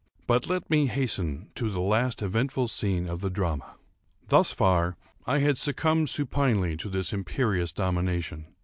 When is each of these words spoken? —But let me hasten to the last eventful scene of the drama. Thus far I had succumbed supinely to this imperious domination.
—But 0.25 0.49
let 0.49 0.67
me 0.67 0.87
hasten 0.87 1.51
to 1.53 1.69
the 1.69 1.79
last 1.79 2.23
eventful 2.23 2.69
scene 2.69 3.07
of 3.07 3.21
the 3.21 3.29
drama. 3.29 3.75
Thus 4.29 4.49
far 4.49 4.97
I 5.27 5.37
had 5.37 5.59
succumbed 5.59 6.09
supinely 6.09 6.75
to 6.77 6.89
this 6.89 7.13
imperious 7.13 7.71
domination. 7.71 8.47